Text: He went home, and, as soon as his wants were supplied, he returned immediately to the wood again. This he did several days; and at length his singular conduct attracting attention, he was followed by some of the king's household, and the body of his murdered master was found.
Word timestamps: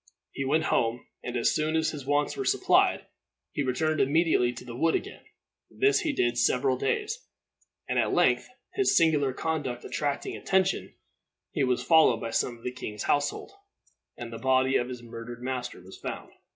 He 0.31 0.43
went 0.45 0.63
home, 0.63 1.05
and, 1.23 1.37
as 1.37 1.53
soon 1.53 1.75
as 1.75 1.91
his 1.91 2.07
wants 2.07 2.35
were 2.35 2.43
supplied, 2.43 3.05
he 3.51 3.61
returned 3.61 4.01
immediately 4.01 4.51
to 4.51 4.65
the 4.65 4.75
wood 4.75 4.95
again. 4.95 5.23
This 5.69 5.99
he 5.99 6.11
did 6.11 6.39
several 6.39 6.75
days; 6.75 7.19
and 7.87 7.99
at 7.99 8.11
length 8.11 8.49
his 8.73 8.97
singular 8.97 9.31
conduct 9.31 9.85
attracting 9.85 10.35
attention, 10.35 10.95
he 11.51 11.63
was 11.63 11.83
followed 11.83 12.17
by 12.17 12.31
some 12.31 12.57
of 12.57 12.63
the 12.63 12.71
king's 12.71 13.03
household, 13.03 13.51
and 14.17 14.33
the 14.33 14.39
body 14.39 14.75
of 14.75 14.89
his 14.89 15.03
murdered 15.03 15.43
master 15.43 15.79
was 15.79 15.99
found. 15.99 16.31